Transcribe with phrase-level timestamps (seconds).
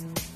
[0.00, 0.27] This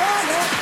[0.00, 0.57] Olha.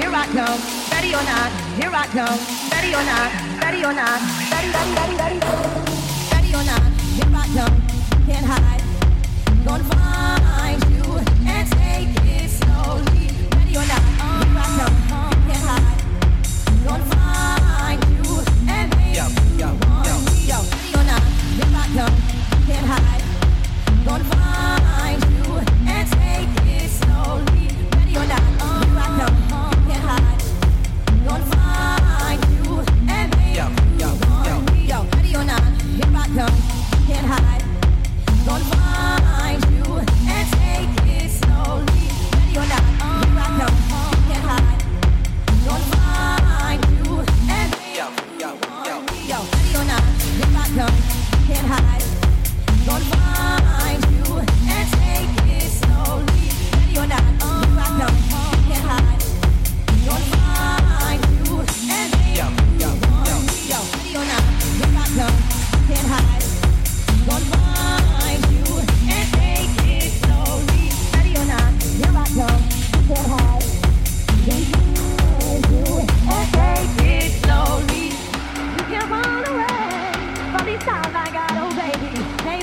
[0.00, 0.60] here I come.
[0.90, 2.38] Ready or not, here I come.
[2.72, 3.30] Ready or not,
[3.62, 4.20] ready or not,
[4.50, 5.38] ready, ready, ready, ready.
[5.38, 5.73] ready.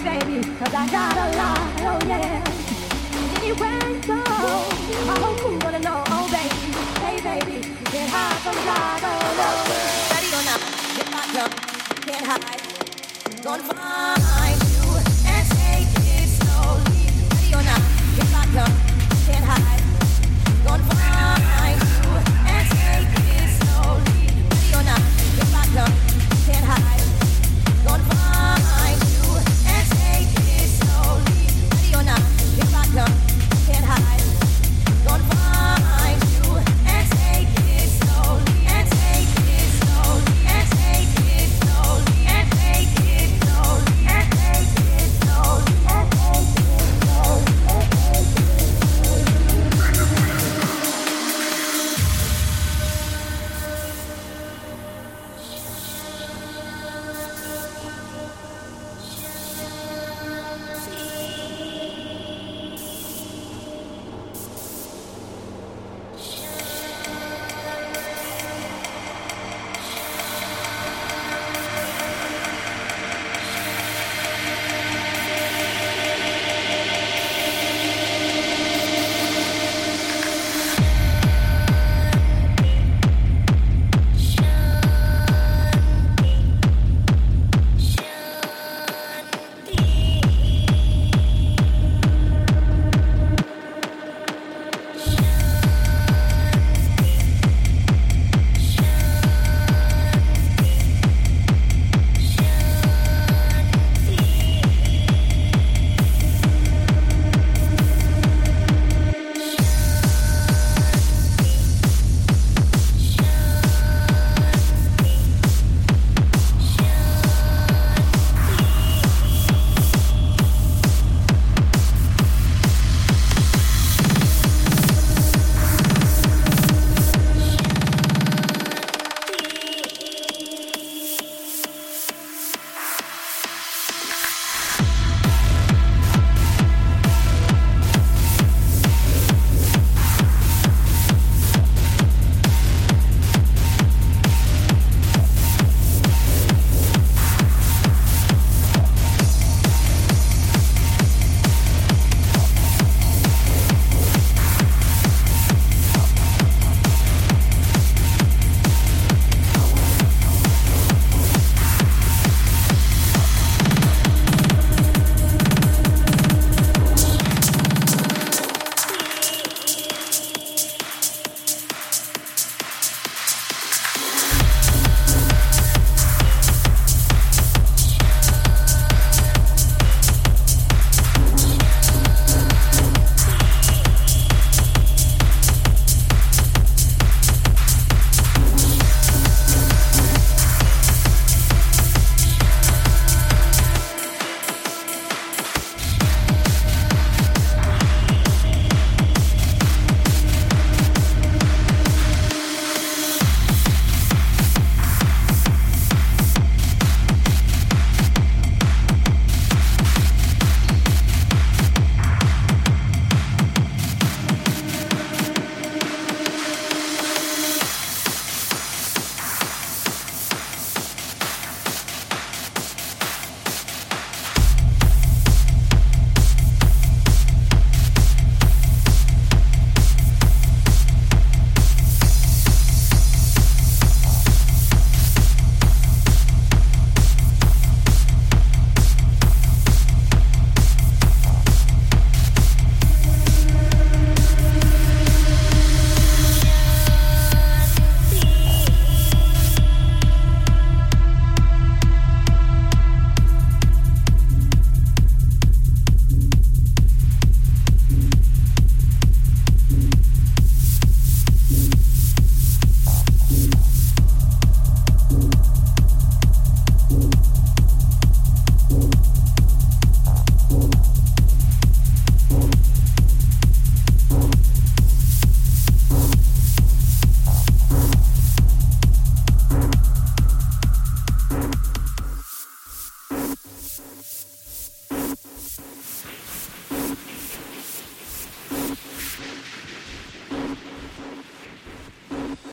[0.04, 2.44] baby, cause I got a lot, oh yeah.
[3.38, 6.72] Anywhere you go, I hope you wanna know, oh baby,
[7.06, 9.50] hey baby, you can't hide from God, oh no.
[10.14, 10.62] Ready or not,
[10.98, 11.52] get my drum.
[12.06, 14.61] can't hide, gonna find.